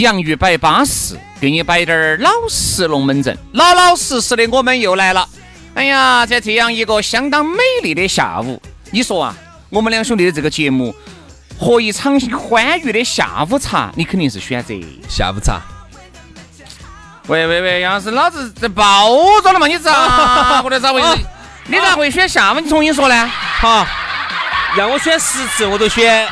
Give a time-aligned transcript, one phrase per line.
[0.00, 3.36] 洋芋摆巴适，给你摆点儿老实龙门阵。
[3.52, 5.28] 老老实实的，我们又来了。
[5.74, 9.36] 哎呀，在这样一个相当美丽的下午，你说啊，
[9.68, 10.94] 我们两兄弟的这个节目
[11.58, 14.74] 和一场欢愉的下午茶，你肯定是选择
[15.08, 15.60] 下午茶。
[17.26, 19.10] 喂喂喂，杨老师，老子在包
[19.42, 19.66] 装了嘛？
[19.66, 21.08] 你咋 我的咋回事？
[21.66, 22.60] 你咋会选下午？
[22.60, 23.26] 你重新说呢？
[23.26, 23.86] 好，
[24.76, 26.26] 让我选十次，我都选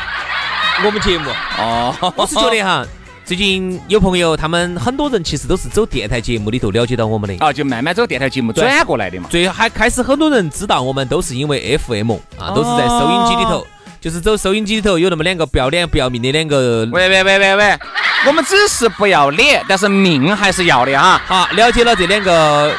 [0.85, 1.29] 我们节目。
[1.59, 2.85] 哦，我是觉得哈。
[3.25, 9.29] 最近有朋友，他们很多人其实都是走电台节目里头了解到我们的啊，就慢慢走电台节目转过来的嘛。
[9.31, 13.67] 最还开始很多人知道我们都是因为 FM 啊，都是在收音机里头，
[13.99, 16.87] 就是走收音机里头有那么两个不要脸不要命的两个。
[16.93, 17.79] 喂喂喂喂喂，
[18.29, 21.23] 我们只是不要脸，但是命还是要的哈。
[21.27, 22.73] 好，了解了这两个。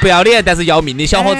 [0.00, 1.36] 不要脸但是要命的小伙子，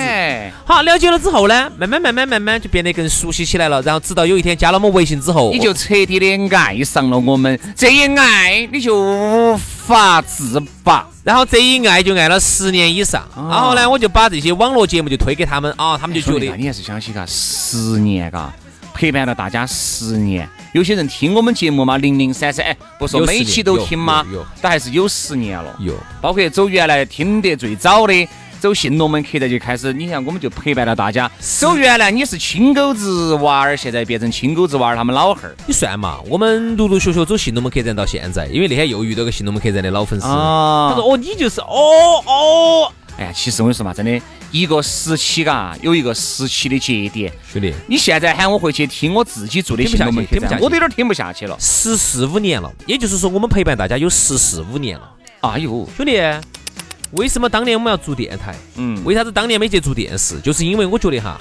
[0.65, 3.83] 好了解了之后呢，慢慢慢慢慢慢就变得更熟悉起来了。
[3.83, 7.59] 然后直到有一天加了我们微信之后，你就彻底的爱上了我们。
[7.77, 13.27] 这一爱你就无法自拔，然后这一爱就爱了十年以上。
[13.35, 18.53] 然后呢，我就把这些网络节目就推给他们啊，他们就觉得你还是相信嘎十年嘎，
[18.95, 20.49] 陪伴了大家十年。
[20.73, 24.25] 有些人听我们节目嘛，零零散散，哎，不说每期都听吗？
[24.33, 25.75] 有，但还是有十年了。
[25.81, 28.29] 有，包括走原来听得最早的。
[28.61, 31.31] 走新龙门客栈就开始，你看我们就陪伴了大家。
[31.41, 35.57] 走原来你是亲狗子娃儿，现在变成亲狗子娃儿，他们老汉儿。
[35.67, 44.21] 你算嘛，我们陆陆续续走新龙门客栈到现在，因为那天又遇到个新龙门客栈的老粉丝，他说：“哦，你就是哦哦。”哎呀，其实我跟你说嘛，真的
[44.51, 47.33] 一个时期嘎，有一个时期的节点。
[47.51, 49.83] 兄弟，你现在喊我回去听我自己做的
[50.61, 51.57] 我都有点听不下去了。
[51.59, 55.11] 十四五年了，也就是说我们陪伴大家有十四五年了。
[55.41, 56.21] 哎呦，兄弟。
[57.13, 58.55] 为什么当年我们要做电台？
[58.77, 60.39] 嗯，为啥子当年没去做电视？
[60.41, 61.41] 就是因为我觉得哈，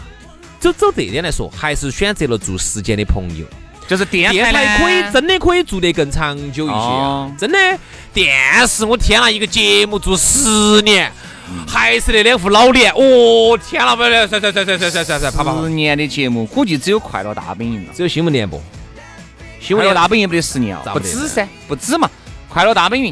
[0.59, 3.45] 就走这点来说，还是选择了做时间的朋友。
[3.87, 7.33] 就是电台可以真的可以做得更长久一些。
[7.39, 7.57] 真的，
[8.13, 8.31] 电
[8.67, 11.11] 视我天啊，一个节目做十年，
[11.67, 12.91] 还是那两副老脸。
[12.93, 15.59] 哦天哪，不要，算算算算算算算算，啪啪。
[15.63, 18.61] 十年的节目估计只有快乐大本营了，只有新闻联播。
[19.59, 20.83] 新闻联大本营不得十年啊？
[20.93, 22.07] 不止噻，不止嘛。
[22.47, 23.11] 快乐大本营。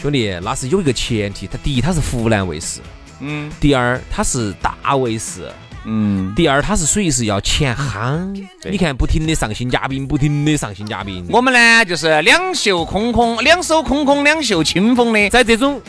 [0.00, 2.80] 兄弟，那是有一个前提，它第一它是湖南卫视，
[3.20, 5.50] 嗯，第二它是大卫视，
[5.84, 8.32] 嗯，第二它是属于是要钱夯，
[8.70, 15.82] 你看不停的上新嘉宾，不停的上新嘉宾，我们呢就是两袖空空，两手空空，两袖清风的，在这种。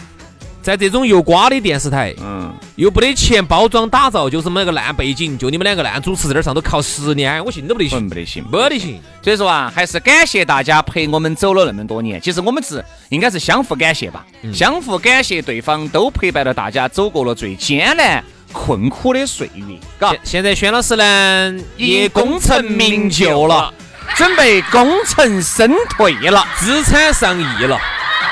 [0.69, 9.02] 在这种又瓜的电视台，嗯，又不得钱包装打造，就是么那个烂背景，就你们两个烂主持在这上头靠十年，我信都不得信，不得行，不得行。
[9.24, 12.22] 所以说啊，还是感谢大家陪我们走了那么多年。
[12.22, 19.63] 其实我们是应该是相互感谢吧，相互感谢对方都陪伴了大家走过了最艰难困苦的岁月。
[20.00, 23.74] 嘎，现在轩老师呢也功成名就了，
[24.16, 27.75] 准备功成身退了，资产上亿了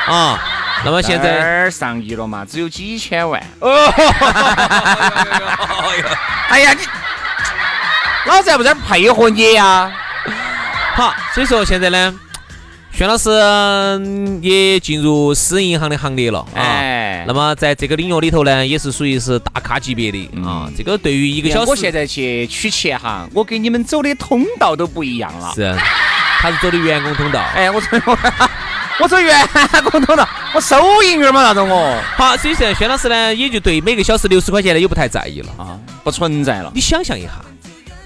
[0.08, 0.54] 啊。
[0.86, 2.46] 那么现在上亿了嘛？
[2.46, 3.44] 只有几千万。
[3.60, 3.88] 哦，
[6.50, 6.80] 哎呀，你
[8.26, 9.92] 老子还不在配合你呀？
[10.96, 12.14] 好，所以说现在呢，
[12.92, 13.30] 轩老师
[14.42, 17.24] 也进入私人银行的行列了啊。
[17.28, 20.70] 那么在这个领域里头呢，也是属于是大咖级别的啊。
[20.78, 25.52] 这个对于一个小时，我现在去取钱哈，我给你们走的通道都不一样了。
[25.54, 25.76] 是，
[26.40, 27.42] 他是走的员工通道。
[27.54, 27.88] 哎，我走
[29.00, 29.48] 我走员
[29.92, 30.28] 工通道。
[30.54, 36.72] 我收银员嘛那种哦，好，所以现在轩老师呢，也就对每个小时六十块钱的也不太在意了啊，不存在了。
[36.74, 37.30] 你想象一下，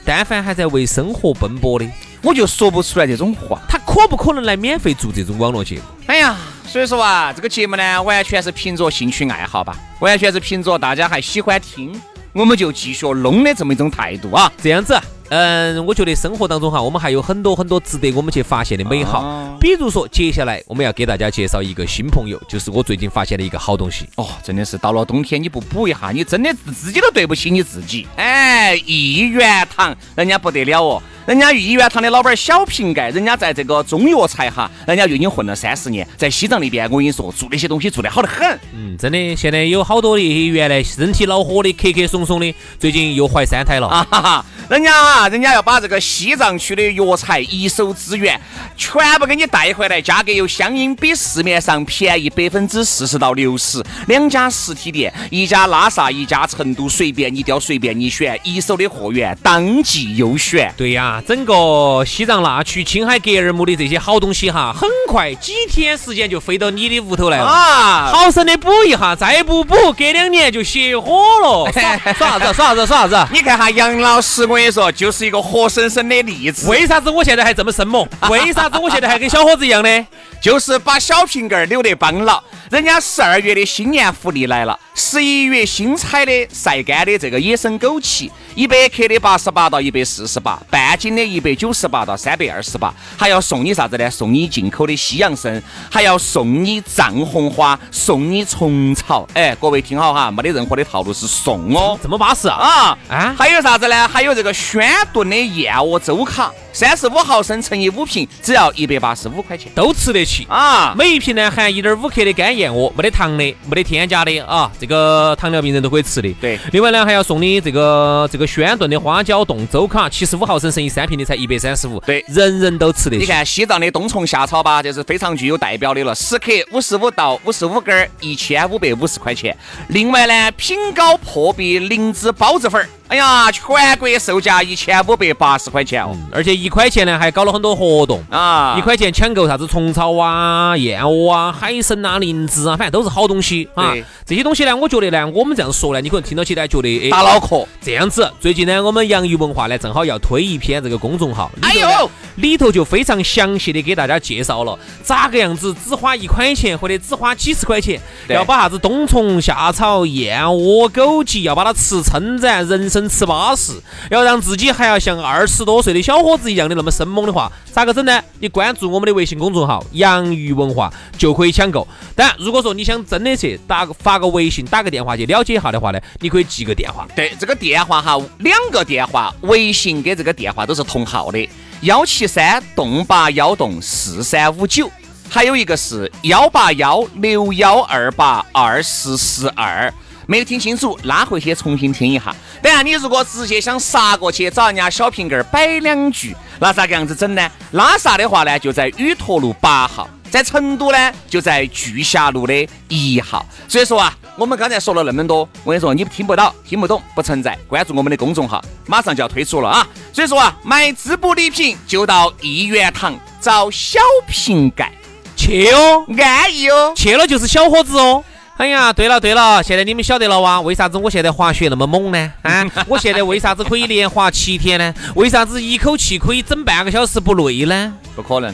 [0.04, 1.88] 但凡还在为生活奔波的，
[2.22, 3.60] 我就说不出来这种话。
[3.70, 5.84] 他可不可能来免费做这种网络节目？
[6.08, 6.36] 哎呀，
[6.68, 11.94] 所以说啊，这个节目呢，完全是凭着兴趣爱好吧，完全是凭着大家还喜欢听，
[12.34, 14.52] 我们就继续弄的这么一种态度啊。
[14.62, 15.00] 这样子，
[15.34, 19.58] 嗯，我觉得生活当中哈，我们还有很多很多值得我们去发现的美好。
[19.62, 24.06] 比如说，接下来我们要给大家介绍一个新朋友，就是我最近发现的一个好东西。
[24.18, 28.06] 哦，真的是到了冬天你不补一下，你真的自己都对不起你自己。
[28.18, 31.02] 哎，一元堂，人家不得了哦。
[31.28, 38.60] 人家益元堂的老板小瓶盖，人家在这个中药材哈，人家就已经混了三十年，在西藏那边，我跟你说，做那些东西做得好得很。
[38.74, 43.88] 嗯，真的，现在有好多的原来身体恼火的、咳咳怂怂的，最近又怀三胎了。
[43.88, 48.40] 啊哈哈，人家啊，人家要把这个西藏区的药材一手资源
[48.76, 53.84] 全部给你带回来，价格又相应比市面上便宜百分之四十到六十。
[54.08, 60.74] 两家实体店，一家拉萨，一家成都，随便你挑，随便你选，一手的货源当即优选。
[60.76, 61.11] 对呀。
[61.28, 68.12] 整个西藏那区青海格尔木的这些好东西哈，很快几天时间就飞到你的屋头来了啊！
[68.14, 71.72] 好生的补一下，再不补，隔两年就熄火了。
[71.72, 72.54] 耍啥子？
[72.54, 72.86] 耍啥子？
[72.86, 73.34] 耍啥子？
[73.34, 76.70] 你看哈，杨老师，我跟你说，就是一个活生生的例子。
[76.70, 78.08] 为啥子我现在还这么生猛？
[78.30, 80.08] 为啥子我现在还跟小伙子一样呢？
[80.42, 82.42] 就是把小瓶盖儿扭得帮牢。
[82.72, 94.10] 人家十二月的新年福利来了，十一月新采的晒干的这个野生枸杞，一百克的八十八到一百四十八，半斤的一百九十八到三百二十八，还要送你啥子呢？
[94.10, 99.28] 送你进口的西洋参，还要送你藏红花，送你虫草。
[99.34, 103.36] 哎，各位听好哈，没得任何的套路，是送哦，这么巴适啊啊！
[103.38, 104.08] 还有啥子呢？
[104.08, 106.50] 还有这个宣炖的燕窝粥卡。
[106.74, 110.94] 三十五毫升乘以五瓶，只要一百八十五块钱，都吃得起啊！
[110.98, 114.72] 每一瓶呢含一点五克的干燕窝，没得糖的，没得添加的啊！
[114.80, 116.34] 这个糖尿病人都可以吃的。
[116.40, 122.00] 对，另外呢还要送你这个这个宣炖的花椒冻粥卡，七十五毫升乘以三瓶的才一百三十五。
[122.02, 123.22] 对，人人都吃得起。
[123.22, 129.56] 你看西藏的冬虫夏草吧，就是非常具有代表的了，十克五十五到五十五根，一千五百五十块钱。
[129.90, 132.88] 另外呢，品高破壁灵芝孢子粉。
[133.08, 138.76] 哎呀，全国售价一千五百八十块钱哦，而且一块钱呢还搞了很多活动啊！
[138.78, 143.94] 一块钱抢购啥子虫草啊、燕窝啊、海参啊、灵芝啊，反正都是好东西啊。
[144.26, 147.68] 这些东西呢，我觉得呢，我们这样说呢，你可能听到起来觉得哎，打脑壳。
[147.82, 158.00] 这样子，最近呢，我们洋芋文化呢，正好要推一篇这个公众号，哎呦，里头就非常详细的给大家介绍了咋个样子，只花一块钱或者只花几十块钱，
[158.30, 163.02] 要把啥子冬虫夏草、燕窝、枸杞，要把它吃撑展，人生。
[163.12, 163.74] 吃巴适，
[164.10, 168.22] 要让自己还要像二十多岁的小伙子一样的那么生猛的话，咋个整呢？
[168.40, 171.88] 你关注我们的微信公众号“洋芋文化”就可以抢购。
[172.16, 177.08] 当然，如果说你想真的去打个发个微信、打个电话去了解一下的话呢，你可以记个电话。
[177.16, 181.50] 对，这个电话哈，两个电话，微信跟这个电话都是同号的，
[181.82, 184.90] 幺七三栋八幺栋四三五九，
[185.30, 189.92] 还有一个是幺八幺六幺二八二四四二。
[190.32, 192.34] 没有听清楚，拉回去重新听一下。
[192.62, 197.52] 等下你如果直接想杀过去找人家小瓶盖摆两句，那咋个样子整呢？
[197.72, 203.46] 拉萨的话呢，就在雨陀路八号；在成都呢，就在巨霞路的一号。
[203.68, 207.60] 所以说啊，我们刚才说了那么多，我跟你说，你听不到、听不懂、不存在。
[207.68, 209.86] 关注我们的公众号，马上就要推出了啊！
[210.14, 214.00] 所以说啊，买滋补礼品就到一元堂找小
[214.30, 214.94] 瓶盖
[215.36, 218.24] 去哦，安逸哦，去了就是小伙子哦。
[218.62, 220.62] 哎呀，对了对了，现在你们晓得了哇？
[220.62, 222.32] 为啥子我现在滑雪那么猛呢？
[222.44, 224.94] 啊， 我现在为啥子可以连滑七天呢？
[225.16, 227.92] 为啥子一口气可以整半个小时不累呢？
[228.16, 228.54] 不可能，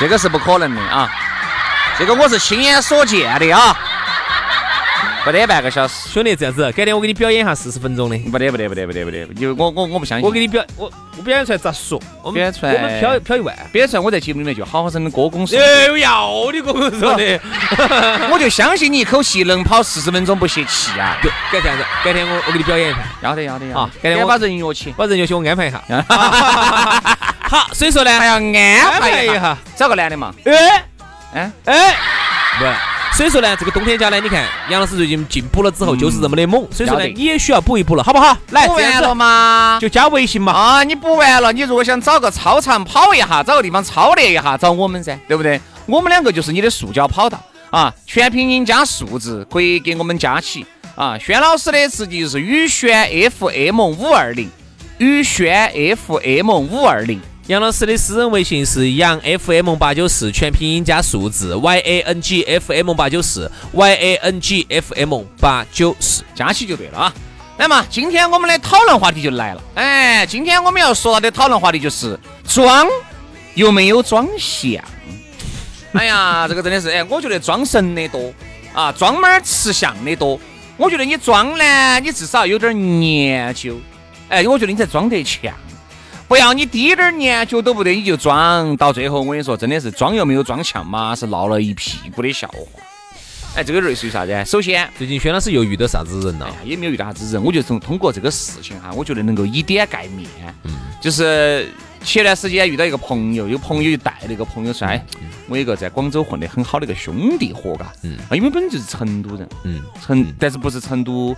[0.00, 1.08] 这个是不可能的啊！
[2.00, 3.78] 这个我是亲眼所见的啊！
[5.22, 8.16] 不得半个小时，兄弟，这样子，改天我给你表演一下四十分钟的。
[8.30, 10.26] 不得，不得，不得，不得，不得，就我我我不相信。
[10.26, 12.00] 我给你表，我我表演出来咋说？
[12.22, 15.58] 我表演出来，我们飘飘一万，表演出来，我在节目里面就好好生的歌功颂。
[15.60, 17.40] 哎，要你歌功颂的，
[18.32, 21.18] 我就相信你一口气能跑四十分钟不泄气啊！
[21.52, 22.98] 改这样子，改天我我给你表演一下。
[23.22, 23.90] 要得，要得，啊！
[24.02, 25.82] 改天我把人约起，把人约起，我安排一下。
[27.46, 30.32] 好，所以说呢，还要安排一下，找个男的嘛。
[30.44, 30.84] 哎，
[31.34, 31.96] 哎哎，
[32.58, 32.89] 不。
[33.20, 38.34] 所以说呢，这个冬天家呢，你看杨老师最近进补了之后就是这么的猛，所以说呢，你也需要补一补了，好不好？
[38.48, 39.76] 来，补完了吗？
[39.78, 40.54] 就加微信嘛。
[40.54, 45.60] 啊，你补完了，你如果想找个操场跑一下，找个地方操练一下，找我们噻，对不对？
[45.84, 51.18] 我们两个就是你的塑胶跑道啊，全拼音加数字可以给我们加起啊。
[51.18, 53.06] 轩老师的实际是宇轩
[53.38, 54.48] FM 五二零，
[54.96, 57.20] 宇轩 FM 五二零。
[57.50, 65.24] 杨老师的私人微信是杨 FM 八九四，全拼音加数字 Y A N G F M 八九四 Y A N G F M
[65.40, 67.14] 八九四，加起就对了啊。
[67.58, 72.16] 那么今天我们的讨论话题就来了，哎，今天我们要说到的讨论话题就是
[72.46, 72.86] 装
[73.54, 74.80] 有没有装像？
[75.94, 78.32] 哎呀，这个真的是，哎，我觉得装神的多
[78.72, 80.38] 啊，装妹儿吃相的多。
[80.76, 83.76] 我觉得你装呢，你至少有点研究。
[84.28, 85.52] 哎，我觉得你才装得强。
[86.30, 92.80] 不要你滴点儿研究都不得，你就装，到最后我跟你说，真的是装又没有装像嘛，是闹了一屁股的笑话。
[93.56, 94.44] 哎，这个类似于啥子？
[94.46, 96.48] 首先，最近轩老师又遇到啥子人了？
[96.64, 100.30] 也没有遇到啥子人，我就从通过这个事情哈，我觉得能够以点盖面。
[100.62, 100.70] 嗯，
[101.00, 101.68] 就是
[102.04, 105.04] 前段时间遇到一个朋友，有朋友就带了一个朋友说，哎，
[105.48, 111.34] 我一个在广州混得很好的一个兄弟伙，嘎，嗯，因为本身就是成都人，嗯，成，但是不是成都。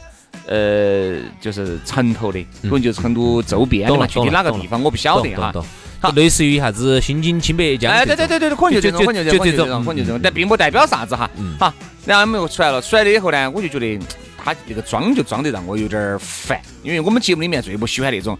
[0.46, 5.52] 呃，就是城头的，可能就是成都周边的嘛，具体哪个地方我不晓得哈。
[6.00, 7.92] 好，类似于啥子新津、青白、江。
[7.92, 11.30] 哎，对对对对可能就这种，可能就这种，可能就这种，可能就这种，但并不代表啥子哈。
[11.60, 11.72] 好，
[12.04, 13.98] 然后我们又出来了，出来了以后呢，我就觉得
[14.36, 18.36] 他这个装就装得让我有点烦，因为我们节目里面最不喜欢那种，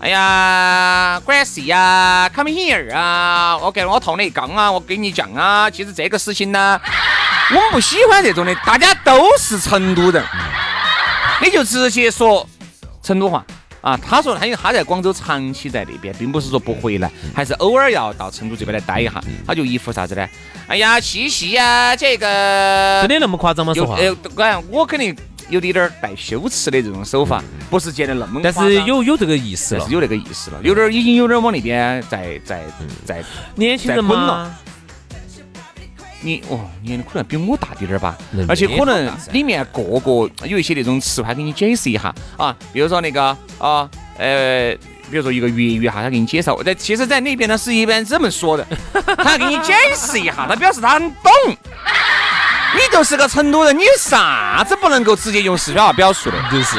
[0.00, 6.80] 哎呀，关系呀，come here 啊，我跟我同你讲啊，我跟你讲啊，其实这个事情呢，
[7.50, 10.20] 我们不喜欢这种的，大家都是成都人。
[11.44, 12.46] 你就直接说
[13.02, 13.44] 成都话
[13.80, 13.96] 啊！
[13.96, 19.22] 他说他因为他在广州长期在那边，并不是说不回来，还是偶尔要到成都这边来待一下。
[19.46, 20.28] 他就一副啥子呢？
[20.66, 23.72] 哎呀，七夕呀，这个真的那么夸张吗？
[23.72, 23.96] 说话？
[23.96, 25.16] 哎，我肯定
[25.48, 32.64] 有点点带羞耻的这种手法，不是见得那么但是有有这个意思了，有那个意思了，有点已经有点往那边在在
[33.06, 34.52] 在年轻人嘛。
[36.20, 38.16] 你哦，你可能比我大点儿吧，
[38.48, 43.24] 而且可能里面个个有一些那种词他给你解释一下啊，比如说那个
[43.58, 44.74] 啊，呃，
[45.10, 48.66] 比如说一个粤语哈，他给你介绍，在其实，在那边呢是一般这么说的，
[49.18, 51.32] 他给你解释一下，他表示他很懂。
[52.74, 56.36] 你就是个成都人，你啥子不能够直接用四川话表述的？
[56.52, 56.76] 就是。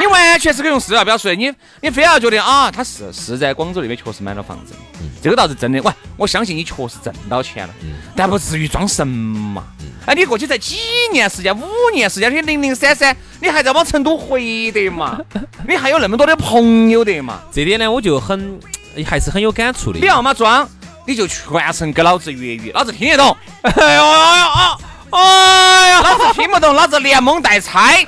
[0.00, 4.74] 你完全是可以用四川话表述的，你你非要觉得啊，他是是在广州那边确实买了房子，
[5.22, 5.80] 这个倒是真的。
[5.82, 7.74] 喂，我相信你确实挣到钱了，
[8.16, 9.64] 但不至于装神嘛。
[10.06, 10.76] 哎，你过去才几
[11.12, 15.18] 年时间，五年时间，你零零散散，你还在往成都回的嘛？
[15.68, 17.40] 你还有那么多的朋友的嘛？
[17.52, 18.58] 这点呢，我就很
[19.06, 19.98] 还是很有感触的。
[20.00, 20.68] 你要么装，
[21.06, 23.36] 你就全程给老子粤语，老子听得懂。
[23.62, 24.78] 哎呦哎呦啊！
[25.10, 28.04] 哎呀，老子听不懂，老子连蒙带猜，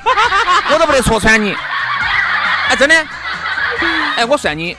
[0.73, 1.55] 我都不得戳穿你。
[2.71, 2.95] 哎，真的，
[4.17, 4.77] 哎，我算你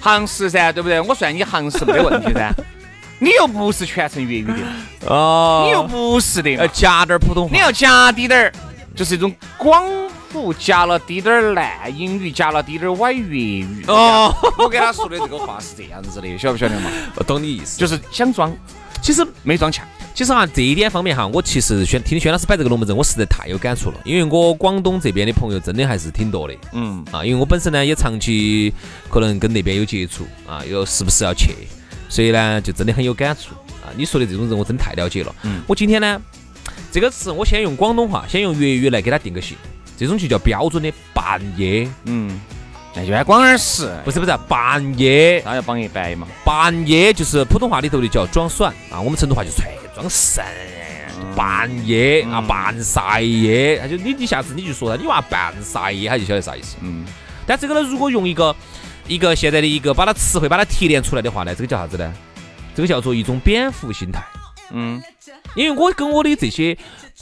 [0.00, 1.00] 行实噻，对不对？
[1.00, 2.52] 我算你行实没得问题噻。
[3.18, 8.52] 你又不是全程粤语的，哦，你又不是的，要夹点普通话，你要夹滴点儿，
[8.94, 9.82] 就是一种广
[10.30, 13.84] 府夹了滴点儿烂英语，夹了滴点儿歪粤语。
[13.88, 16.90] 哦， 我给他说的这个话是这样子的，晓不晓得嘛？
[17.16, 18.54] 我懂你意思，就是想装，
[19.00, 19.86] 其实没装强。
[20.16, 24.00] 其实哈，这一点方面哈，我其实宣听宣老师摆这个龙门阵，我实在太有感触了。
[24.02, 28.72] 因为我广东这边的朋友真的还是挺多的，嗯啊，因为我本身呢也长期
[29.10, 31.50] 可能跟那边有接触啊，又时不时要去，
[32.08, 33.54] 所以呢就真的很有感触
[33.84, 33.92] 啊。
[33.94, 35.34] 你说的这种人，我真的太了解了。
[35.42, 36.18] 嗯，我今天呢
[36.90, 39.54] 这个词，我先用广东话，先用粤语来给他定个性，
[39.98, 41.86] 这种就叫标准的半夜。
[42.06, 42.40] 嗯。
[42.98, 46.26] 那就爱广耳屎，不是不是，半夜，那要帮一白嘛？
[46.42, 50.42] 半夜就是普通话里头的叫装蒜啊，我们成都话就吹装神，
[51.36, 56.76] 半夜啊，半晒夜，他就你你下次你就说他，你娃半晒夜，他就晓得啥意思。
[56.80, 57.04] 嗯。
[57.46, 58.56] 但这个呢，如果用一个
[59.06, 62.10] 一个现在的一个把它词汇把它提炼出来的话呢，这个叫啥子呢？
[62.74, 64.22] 这个叫做一种蝙蝠心态。
[64.70, 65.02] 嗯。
[65.54, 66.76] 因为我跟我的这些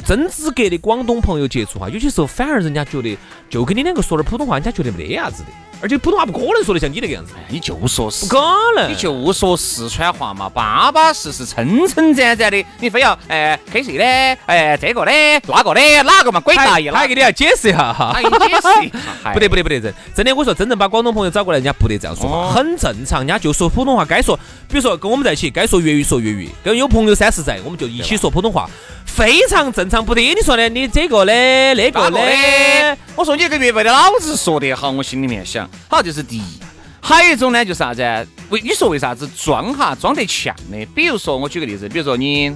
[0.04, 3.16] 真资格的广东朋友接触哈，有些时候反而人家觉得
[3.48, 5.48] 就跟你两个说点普通话，人家觉得没得啥子的。
[5.84, 8.42] 而且普通话不可能说得像你那个样子，你就说是不可
[8.74, 14.04] 能，你就说四川话嘛，巴巴适适、撑撑展展的，你非要哎黑谁的，
[14.46, 16.40] 哎这个的，那个的，哪个嘛？
[16.40, 24.34] 鬼大爷，他给你要解释一下哈，解释一下， 不得不得不得真，真的我说真正把广东朋友找过来，人家不得这样说话，很正常，人家就说普通话该说，
[24.66, 28.66] 比如说跟我们在一起该说粤语说粤语，跟有朋友三四在，我们就一起说普通话。
[29.06, 30.20] 非常正常，不得。
[30.20, 31.32] 你说的，你这个的
[31.74, 36.60] 那个的，我说你这个月份的老子说得好，我心里面想，好这是第一。
[37.00, 38.02] 还有一种呢，就是啥子？
[38.48, 40.86] 为你说为啥子装哈装得像的？
[40.94, 42.54] 比如说我举个例子，比如说你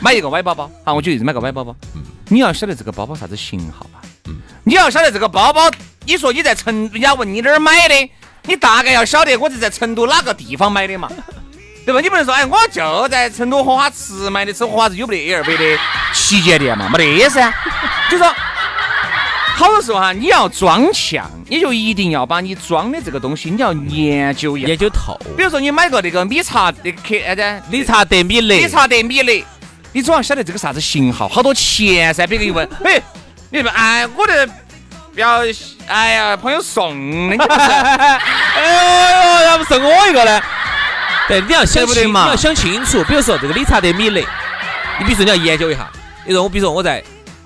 [0.00, 1.76] 买一个歪包包，好，我举例子买个歪包包，
[2.28, 4.00] 你要晓得这个包包啥子型号吧？
[4.64, 5.70] 你要晓得这个包包，
[6.06, 8.10] 你说你在成，人家问你哪儿买的，
[8.44, 11.10] 你大概要晓得我是在成都哪个地方买的嘛？
[11.84, 12.00] 对吧？
[12.00, 15.78] 你不能说，哎，我就在成都荷花池买的，吃荷花池有没得 A 二百的
[16.14, 16.88] 旗舰店嘛？
[16.88, 17.52] 没得噻。
[18.10, 18.26] 就说
[19.56, 25.16] 好多时候哈，你要装像，你就一定要把你装的这个东西，你要研究研究透。
[25.36, 29.44] 比如说你买个那个米茶那个克哎的理查德米勒，理查德米勒，
[29.92, 32.26] 你总要晓得这个啥子型号，好多钱噻。
[32.26, 33.00] 别个一问， 哎，
[33.50, 34.48] 你说哎，我的
[35.14, 35.42] 表，
[35.86, 40.42] 哎呀，朋友送的， 哎呦，要不送我一个呢？
[41.28, 43.04] 对，你要想清，你要想清楚。
[43.04, 44.20] 比如说这个理查德米勒，
[44.98, 45.88] 你比如说你要研究一下。
[46.26, 47.02] 你说我，比如说我在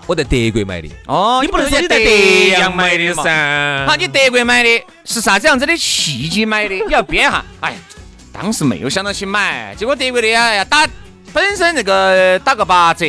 [0.09, 0.89] 我在德国买的。
[1.07, 2.11] 哦，你不能说你在德
[2.59, 3.87] 阳买的噻。
[3.87, 6.75] 好，你德国买的是啥子样子的契机买的？
[6.75, 7.45] 你 要编哈。
[7.61, 7.77] 哎，
[8.33, 10.89] 当时没有想到去买，结果德国的呀要打
[11.33, 13.05] 本身那个打个八折，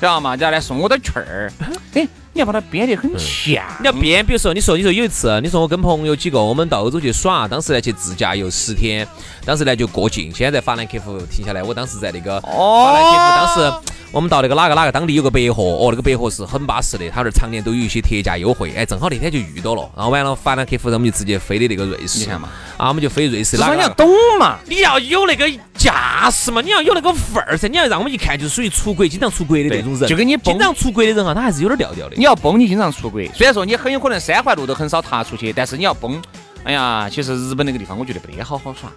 [0.00, 0.34] 知道吗？
[0.36, 1.52] 然后来送我的券儿。
[1.94, 2.08] 哎。
[2.34, 9.06] 你要把它编得很像，你要编，比如说，你说，你说有一次，你说我跟朋友几个，我们到欧洲去耍，当时呢去自驾游十天，
[9.44, 12.48] 当时呢就过境，现在在法兰克福停下来，我当时在那个法
[12.94, 13.91] 兰克福，当时。
[14.12, 23.56] 我们到那个哪个哪个当地有个百货，哦，那个百货是很巴适的，他那儿常年都有一些特价优惠，哎，正好那天就遇到了，然后完了法兰克福，我们就直接飞的那个瑞士，你看嘛，啊，我们就飞瑞士。
[23.56, 24.06] 至少你要懂
[24.38, 32.16] 嘛，你要有那个架势嘛，你要有那个范儿噻，你要让我们一看就属于出国经常出国的那种人，就跟你经常出国的人哈，他还是有点调调的。
[32.16, 36.20] 你要崩，你经常出国，虽然说你很有可能三环路都很少踏出去，但是你要崩，
[36.64, 38.92] 哎呀，其实日本那个地方我觉得不得好好耍。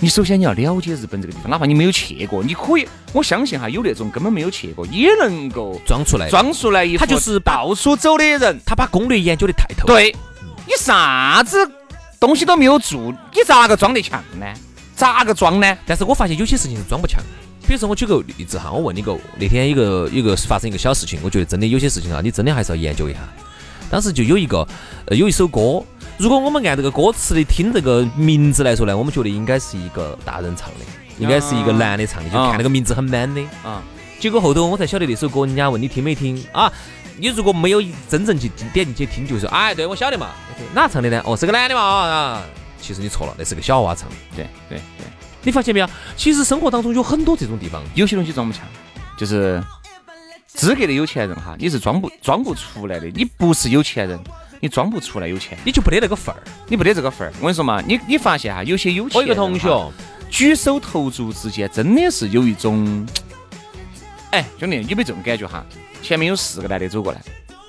[0.00, 9.86] 你首先你要了解日本这个地方，哪怕你没有去过，你可以，我相信哈，有那种根本没有去过也能够装出来，装出来一他就是到处走的人，他把攻略研究的太透。
[9.86, 10.14] 对，
[10.66, 11.70] 你啥子
[12.18, 13.00] 东西都没有做，
[13.32, 14.46] 你咋个装得强呢？
[14.96, 15.78] 咋个装呢？
[15.86, 17.22] 但是我发现有些事情是装不强。
[17.66, 23.20] 比如说我举个例子哈，我问你个，那天一个一个发生一个小事情，我觉得真的有些事情啊，你真的还是要研究一下。
[23.90, 24.66] 当时就有一个，
[25.06, 25.82] 呃，有一首歌。
[26.16, 30.84] 如果我们按这个歌词的听这个名字来说呢，我们觉得应该是一个大人唱的，
[31.18, 33.82] 应该是一个男的唱的，就看那个名字很 man 的啊。
[34.20, 36.72] 结果后头我才晓得那首歌，人家问你听没听啊？
[37.18, 40.30] 你如果没有真正去点进去听，就说哎，对我晓得嘛，
[40.72, 41.20] 哪唱的呢？
[41.24, 42.42] 哦，是个男的嘛啊。
[42.80, 44.14] 其实你错了，那是个小娃唱的。
[44.36, 45.06] 对对对，
[45.42, 45.88] 你发现没有？
[46.16, 48.64] 其实生活当中有很多这种地方，有些东西装不强，
[49.18, 49.62] 就是
[50.46, 54.18] 资格的有钱人哈，你是装不装不出来的，你不是有钱人。
[54.64, 57.32] 你装不出来有钱，你就不得那个份儿，你不得这个份儿。
[57.38, 59.92] 我跟你说嘛，你你发现哈，有些有钱，我一个同学
[60.30, 63.06] 举手投足之间真的是有一种，
[64.30, 65.62] 哎，兄弟，有没有这种感觉哈？
[66.00, 67.20] 前面有四个男的走过来，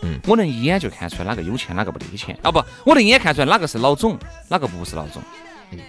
[0.04, 2.50] 嗯，我能一眼就看出来哪个有钱，哪个不得钱啊？
[2.50, 5.22] 不，我能一眼看出来哪个是老总，哪个不是老总。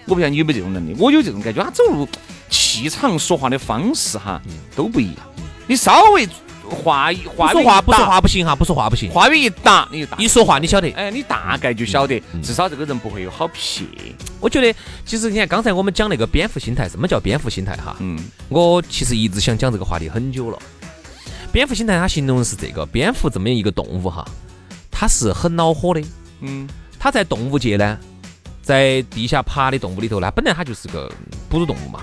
[0.06, 2.08] 我不晓得你有没有这种能力，我有这种感觉，他走路
[2.50, 4.42] 气场、说话的方式哈
[4.74, 5.24] 都不一样。
[5.68, 6.28] 你稍微。
[6.68, 9.10] 话一话说话不说话不行哈，不说话不行。
[9.10, 13.86] 话语一打你就打，一说话你晓得，哎，你大概就晓得，至少这个人不会有好撇。
[14.40, 17.96] 我觉得，其实你看刚才我们讲那个蝙蝠心态，什么叫蝙蝠心态哈？
[18.00, 20.58] 嗯，我其实一直想讲这个话题很久了。
[21.52, 24.26] 蝙蝠心态，它形容的是这个蝙蝠这么一个动物哈，
[24.90, 26.02] 它是很恼火的。
[26.40, 27.98] 嗯，它在动物界呢，
[28.60, 31.10] 在地下爬的动物里头呢，本来它就是个
[31.48, 32.00] 哺乳动物嘛，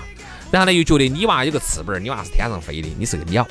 [0.50, 3.46] 然后呢又觉得你娃有个翅膀，你娃是天上飞的，你是个鸟。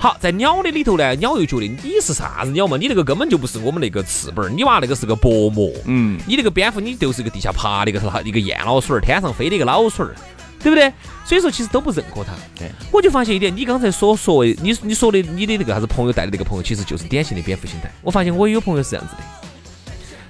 [0.00, 2.78] 好，在鸟的里头呢，鸟又觉得你是啥子鸟嘛？
[2.78, 5.70] 你那个根本就不是我们那个翅膀，你娃那个是个薄膜。
[5.84, 10.16] 嗯，你那个蝙蝠，你就是个地下爬的一个一个燕老鼠儿，天上飞的一个老鼠儿，
[10.62, 10.90] 对不对？
[11.26, 12.32] 所以说，其实都不认可它。
[12.56, 17.92] 对，我就发现一点，你刚才所说的，你你说的你的那个啥子朋友带的那个朋友，其实就是典型的蝙蝠心态。
[18.00, 19.22] 我发现我也有朋友是这样子的，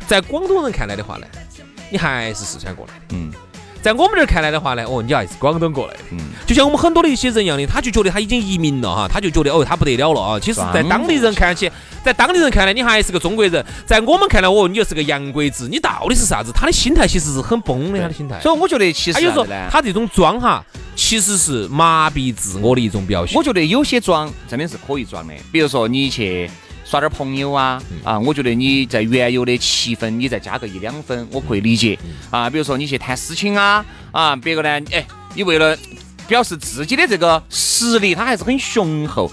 [0.09, 1.27] 在广东人看来的话呢，
[1.93, 3.01] 你还是四川过来的。
[3.11, 3.31] 嗯。
[3.83, 10.39] 在我们这儿看来的话呢，哦，你还是广东过来的，嗯，就像我们很多的一些人一样的，他就觉得他已经移民了哈，他就觉得哦，他不得了了啊。
[10.39, 11.71] 其实，在当地人看起，
[12.05, 15.67] 在当地人看来，你还是个中国人；在我们看来，哦，你就是个洋鬼子。
[15.67, 16.53] 你到底是啥子？
[16.53, 18.39] 他的心态其实是很崩的，他的心态。
[18.41, 20.63] 所以我觉得，其实他有时候他这种装哈，
[20.95, 23.35] 其实是麻痹自我的一种表现。
[23.37, 26.51] 我觉得有些装真的是可以装的，比如说你去。
[26.91, 28.19] 耍点朋友啊啊！
[28.19, 31.97] 我觉得你在原有的七分，你再加个一两分，我可以理解
[32.31, 32.51] 啊。
[32.51, 35.79] 比如说你去谈私情啊啊，别个呢，哎，你为了
[36.27, 39.31] 表示自己的这个实力，他还是很雄厚，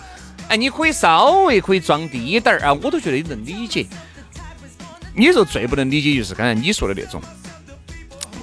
[0.47, 3.87] 哎，你可以稍微可以装低点儿啊，我都觉得你能理解。
[5.15, 7.19] 你说最不能理解就是刚才你说的那种。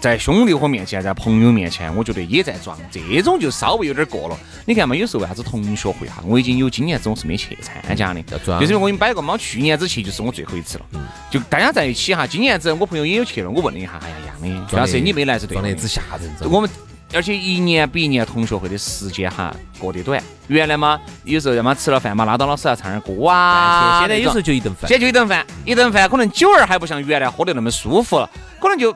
[0.04, 4.36] 在兄弟伙面前，在朋友面前，我觉得也在装，这种就稍微有点过了。
[4.66, 10.84] 你看嘛，有时候为啥子同学会哈，我已经有今年子我是没去参加的，就是因为我给你摆个嘛，去年子去就是我最后一次了。
[11.30, 15.74] 就大家在一起哈，今年子我朋友也有去了，我问了一下，哎呀，一样的，主要是你没来是对的。
[15.74, 16.68] 之吓人，我们
[17.14, 20.22] 而且一年比一年同学会的时间哈过得短。
[20.48, 24.00] 原来嘛，有时候要么吃了饭嘛，拉到老师要唱点歌啊。
[24.00, 28.28] 现在有时候就一顿饭，现在就一顿饭，一顿饭可能酒儿还不像原来喝得那么舒服了，
[28.60, 28.94] 可能就。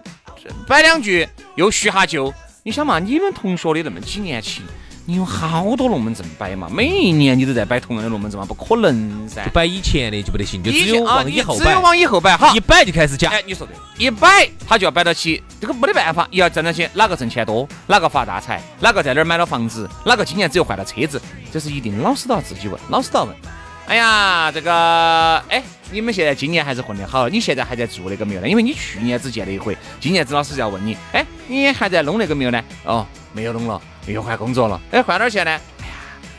[0.66, 2.32] 摆两句，又叙下旧。
[2.62, 4.62] 你想嘛，你们同学的那么几年情，
[5.06, 6.68] 你有好多龙门阵摆嘛？
[6.70, 8.44] 每一年你都在摆同样的龙门阵嘛？
[8.44, 9.42] 不可能噻！
[9.44, 11.64] 就摆以前的就不得行，就只有往以后摆。
[11.64, 13.32] 只有往以后摆，哈，一摆就开始讲。
[13.32, 21.18] 哎，你说对，一摆他就要摆到起，这个没得办法，要挣到起，哪个挣钱多，哪个发大财，哪个在哪儿买了房子，哪个今年只有换了车子，
[21.50, 23.34] 这是一定老师都要自己问，老师都要问。
[23.88, 27.26] 哎呀，这个，哎，你们现在今年还是混得好？
[27.26, 28.46] 你现在还在做那个没有呢？
[28.46, 32.62] 因为你去年只见了一回，今年子老师就要问你，哎，你还在弄那个没有呢？
[32.84, 34.78] 哦，没有弄了，又换工作了。
[34.90, 35.50] 哎，换点钱呢？
[35.80, 35.94] 哎呀，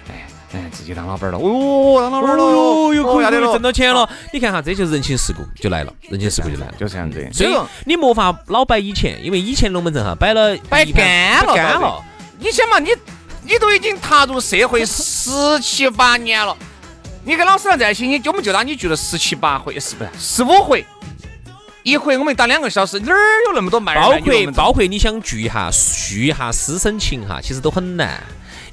[0.09, 0.93] 哎，哎，自己。
[0.93, 1.39] 当老板了。
[1.39, 4.07] 哦，当老板了，哦哟，可以挣到钱了。
[4.31, 7.27] 你看哈，这就是人情世故就来了，人情世故就来了，就这样子。
[7.33, 7.51] 所以
[7.85, 11.99] 你莫法老摆以前，因为以前龙门阵哈摆了摆干了，干了。
[12.37, 12.91] 你想嘛，你
[13.43, 16.55] 你都已经踏入社会十七八年了，
[17.29, 20.09] 你跟老师娘在一起，你我们就当你聚了十七八回，是不是？
[20.17, 20.83] 十五回。
[21.83, 28.19] 一回我们打两个小时，哪儿有那么多卖包括包括你想聚一下、叙一下师生情哈，其实都很难。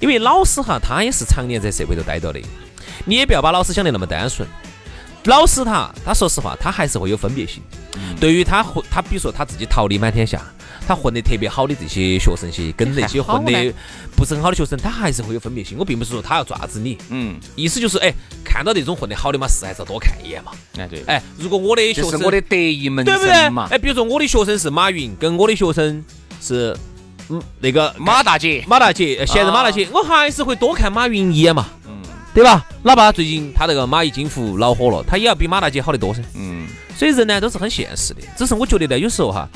[0.01, 2.40] 因为老师哈，他也是常年在社会头待着的。
[3.05, 4.49] 你也不要把老师想得那么单纯。
[5.25, 7.62] 老师他，他说实话，他还是会有分别心。
[8.19, 10.40] 对于他混，他比如说他自己桃李满天下。
[10.87, 13.75] 他混得特别好的这些学生些，跟那些混得
[14.14, 15.77] 不是很好的学生，他还是会有分别心。
[15.77, 20.53] 我并不是说他要抓子你，嗯，意思就是，哎，看到那种混得好的嘛，是还是要多看一眼嘛。
[20.79, 23.66] 哎，对，哎，如果我的学生，我的得意门生，对不对嘛？
[23.70, 26.05] 哎，比如说我的学生是马云，跟我的学生
[26.40, 26.77] 是
[27.29, 32.01] 嗯那个马大姐，马大姐，现任马大姐，我还是会多看马云一眼嘛，嗯，
[32.33, 32.64] 对吧？
[32.85, 36.68] 哪怕最近他那个蚂蚁金服恼火了，他也要比马大姐好得多噻，嗯。
[36.96, 39.46] 所以人呢都是很现实的，只是我觉得呢，有时候哈。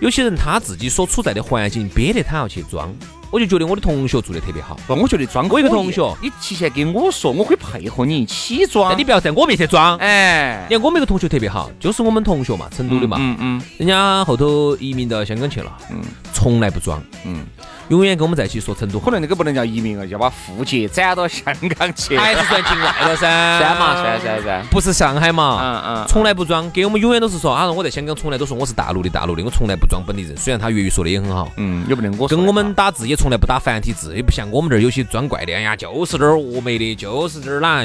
[0.00, 2.90] 有些人他自己所处在的环境憋得他要去装，
[3.30, 4.78] 我就觉得我的同学做的特别好。
[4.86, 5.46] 不，我觉得装。
[5.48, 8.98] 我一个同学，你提前跟我说，我可以配合你一起装。
[8.98, 9.96] 你不要在我面前装。
[9.98, 13.18] 哎，你看我们一个同学特别好，就是我们同学嘛，成都的嘛。
[13.20, 13.62] 嗯嗯。
[13.76, 15.70] 人家后头移民到香港去了。
[15.90, 16.00] 嗯。
[16.32, 17.02] 从来不装。
[17.26, 17.44] 嗯。
[17.90, 21.44] 永远跟我们在一起说成都，可能那个不能叫移民啊，要把户籍转到香
[21.76, 23.26] 港去，还是算境外了噻？
[23.58, 25.58] 算嘛，算算算，不是上海嘛？
[25.60, 30.36] 嗯嗯，从来不装，给我们永远都是说他说，我在香港从来都说我是大陆的大陆的，我从来不装本地人。
[30.36, 37.84] 虽然他粤语说的也很好，嗯，也不能我跟我们打字也从来不打繁体字，也不像我们这儿有些装怪的，哎呀，就是这儿峨眉的，就是这儿哪，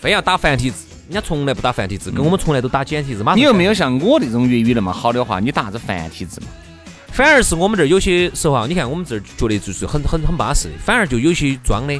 [0.00, 3.24] 非要打繁体字，人家从来不打繁体字，跟我们从来都打简体字。
[3.34, 6.48] 你又没有像我这种粤语那么好的话，你打啥子繁体字嘛？
[7.12, 11.94] 反而是我们这儿有些时候啊，你看我们这儿觉得就是很很很巴适的，反而就有些装的，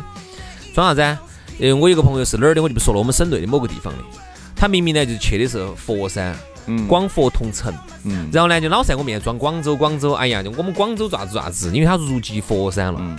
[0.74, 1.20] 装啥子啊？
[1.58, 3.98] 嗯，我有个朋友是哪儿的，我就不说了，我们省内的某个地方的，
[4.56, 6.34] 他明明呢就去的是佛山，
[6.66, 13.18] 嗯，广佛同城，嗯，然后呢就老在我面前装广州广州，哎呀，就我们广州咋子咋子，因为他入籍佛山了，嗯。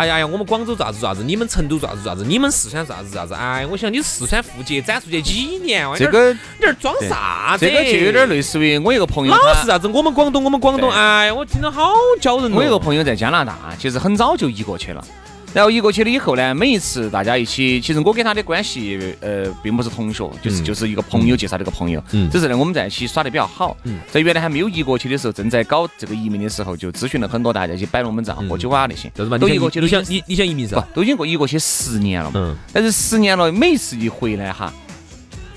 [0.00, 3.34] 哎呀呀，我们广州咋子咋子，你们成都咋子咋子，你们四川咋子咋子。
[3.34, 5.86] 哎，我想你四川户籍展出去几年？
[5.94, 7.66] 这个你这装啥子？
[7.66, 9.86] 这个就有点类似于我一个朋友，老是啥子？
[9.88, 10.90] 我们广东，我们广东。
[10.90, 12.50] 哎呀，我听着好教人。
[12.50, 15.04] 我一个朋友在加拿大，其实很早就移过去了。
[15.52, 30.86] 然后移过去了以后呢，每一次大家一起，其实我跟他的关系，呃，并不是同学，就是就是一个朋友介绍的一个朋友，嗯，只是呢我们在一起耍得比较好，嗯，在原来还没有移过去的时候，正在搞这个移民的时候，就咨询了很多大家去摆龙门阵、喝酒啊那些，都移过去，你想你你想移民是吧？
[30.94, 34.72] 都已经过移过去十年了，嗯，但是十年了，每次一回来哈，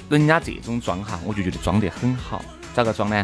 [0.09, 3.23] 人家这种装哈，我就觉得装得很好，咋个装呢？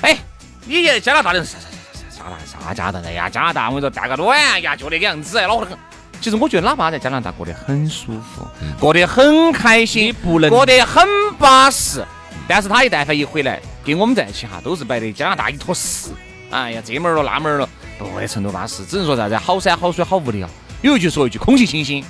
[0.00, 0.16] 哎，
[0.64, 1.68] 你在加拿大的啥啥
[2.10, 3.00] 啥啥啥啥加拿大？
[3.06, 5.78] 哎呀，加拿大我跟你说带个卵呀，就那个样子，恼火得很。
[6.20, 8.46] 其实我觉得哪怕在加拿大过得很舒服，
[8.80, 11.06] 过得很开心，不能过得很
[11.38, 12.04] 巴适。
[12.48, 16.10] 但是他一但凡一回来跟我们在一起哈，都是摆的加拿大一坨屎。
[16.50, 18.84] 哎呀，这门儿了那门儿了，不会成都巴适。
[18.84, 20.48] 只能说啥子好山好水好无聊。
[20.82, 22.04] 有一句说一句，空气清新。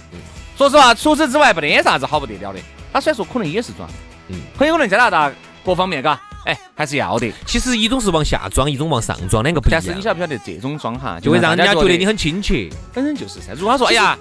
[0.57, 2.59] 说实话，除此之外没得啥子好不得了的。
[2.93, 3.89] 他虽然说可能也是装，
[4.29, 5.31] 嗯，很有可能加拿大
[5.65, 6.21] 各方面嘎。
[6.47, 7.31] 哎，还是要的。
[7.45, 9.83] 其实一种是往下装，一种往上装，两个不一样。
[9.85, 12.71] 但是你晓不晓得这种装哈，就会让人家觉得你很亲切。
[12.95, 13.53] 本身就是噻。
[13.55, 14.17] 如果他说，哎呀，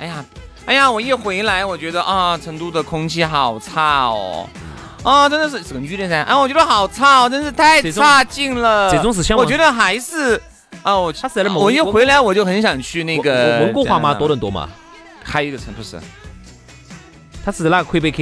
[0.00, 0.24] 哎呀，
[0.64, 4.48] 哎呀，我一回来，我觉得啊，成都的空气好差哦，
[5.02, 6.22] 啊，真的是是个女的噻。
[6.22, 8.90] 啊，我觉得好差哦，真是太差劲了。
[8.90, 10.40] 这种是想，我觉得还是，
[10.84, 14.70] 哦，他是在那我一回来我就很想去那个温哥华嘛，多伦多嘛，
[15.22, 16.00] 还有一个城市，
[17.44, 18.16] 他是在哪个魁北克？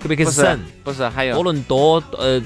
[0.00, 2.40] 魁北克省不是，还有多伦多，呃。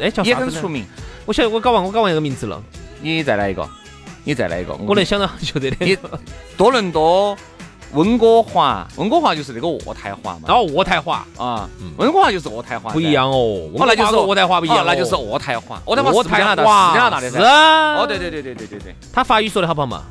[0.00, 0.84] 哎，叫也很出名。
[1.24, 2.60] 我晓得，我搞忘，我搞忘一个名字了。
[3.00, 3.68] 你再来一个，
[4.24, 4.74] 你再来一个。
[4.74, 5.96] 我能想到就这你
[6.56, 7.36] 多伦多、
[7.92, 10.48] 温哥华，温哥华就是那个渥太华嘛。
[10.48, 13.70] 哦，渥太华啊，温哥华就是渥太华，不一样哦。
[13.76, 15.80] 那就是渥太华不一样，那就是渥太华。
[15.86, 17.96] 渥太华是加拿大，加拿大的是啊。
[17.98, 18.94] 哦，对对对对对对对。
[19.12, 20.02] 他法语说的好不好嘛？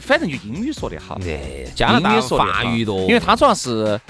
[0.00, 1.16] 反正就英语说的好。
[1.18, 4.00] 对加拿大法语多，因为他主要是。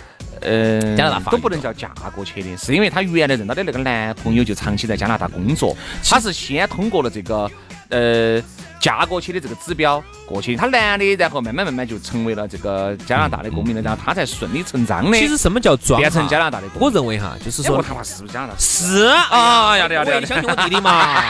[0.40, 7.50] 呃，加拿大都不能叫嫁过去的，是因为她原来认到的那个男朋友就长期在加拿大工作，她是先通过了这个
[7.90, 8.42] 呃
[8.80, 15.16] 嫁过去的这个指标过去，她男的然后慢慢慢慢就成为了这个加拿大的公民了，然后她才顺理成章的。
[15.16, 16.00] 其实什么叫装？
[16.00, 16.66] 变成加拿大的？
[16.78, 18.54] 我认为哈，就是说，他妈是不是加拿大？
[18.58, 21.22] 是啊，要得要得，你相信我弟弟嘛？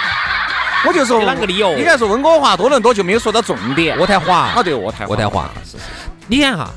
[0.86, 1.74] 我就说啷个理由？
[1.76, 3.98] 你看说温哥华、多伦多就没有说到重点。
[3.98, 5.50] 渥太华啊，对，渥太渥太华。
[5.64, 5.84] 是是。
[6.26, 6.70] 你看哈。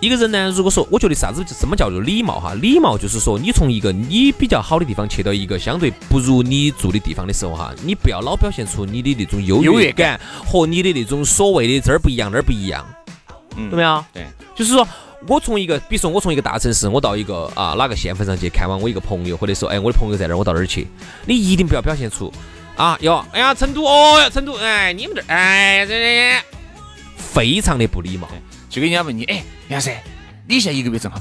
[0.00, 2.54] 一个人呢，如果说我觉得啥子什么叫做礼貌哈？
[2.54, 12.86] 礼貌就是说你从一个你比较好的地方去到一个相对不如你住的地方的时候哈，你不要老表现出你的那种优越感和你的那种所谓的这儿不一样那儿不一样，
[13.50, 14.04] 懂没有？
[14.12, 14.86] 对，就是说
[15.26, 20.86] 我从一个，比如说我从一个大城市，我到一个啊哪个县份上去看望我一个朋友，或者说哎我的朋友在那儿，我到那儿去，
[21.26, 22.32] 你一定不要表现出
[22.76, 26.40] 啊哟，哎呀成都哦，成都哎你们这儿哎这这
[27.16, 28.28] 非常的不礼貌。
[28.68, 29.94] 就跟人家问你哎杨生，
[30.46, 31.20] 你现在一个月挣好？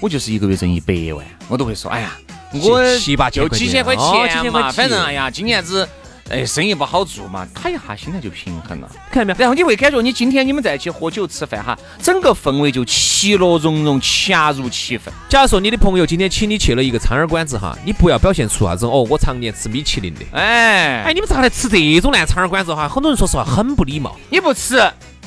[0.00, 2.16] 我就是一个月挣一百万，我都会说哎呀，
[2.52, 5.88] 我七八就几千块钱嘛，反正哎呀今年子。
[6.30, 9.40] 哎，生意不好做嘛，他一下心态就平衡了，看到没有？
[9.40, 15.12] 然后你会感觉你今天你们在一起喝酒吃饭哈，整个氛围就其乐融融，恰如其分。
[15.28, 20.20] 假如说你的朋友今天请你去了一个苍耳馆子哈，你不要表现出啥子哦，我常年吃米其林的。
[20.32, 22.88] 哎哎，你们咋来吃这种烂苍耳馆子哈？
[22.88, 24.16] 很多人说实话很不礼貌。
[24.30, 24.80] 你不吃，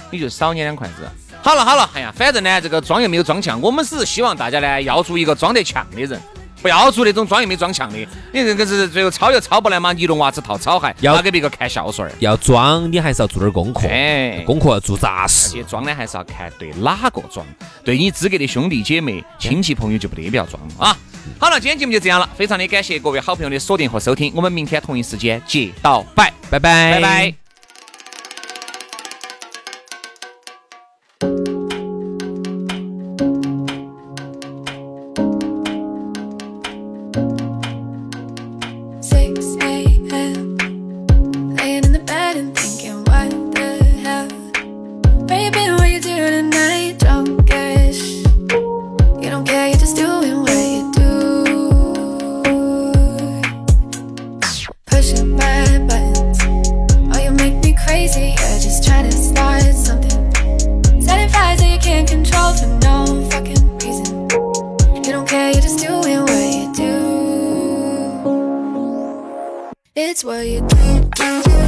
[0.09, 1.07] 你就少捏两筷子。
[1.45, 6.19] 好了好了，哎呀，反正呢，这个装又没有装强，我们只是希望大家呢要做一个装得强的人。
[6.59, 7.99] 不要做那种装又没装强的，
[8.33, 9.93] 你这个是最后抄又抄不来嘛？
[9.93, 12.11] 泥龙袜子套草鞋，要给别个看孝顺儿。
[12.17, 15.49] 要装，你还是要做点功课，哎，功课要做扎实。
[15.49, 17.45] 而且装呢，还是要看对哪个装，
[17.83, 20.97] 对你资格的兄弟姐妹、亲戚朋友就不得不要装啊。
[21.37, 27.44] 好了，今天节目就这样了，非常的感谢各位好朋友的锁定和收听，我们明天同一时间接到拜，拜拜，拜拜。
[70.15, 71.09] it's what you do.
[71.13, 71.64] do, do.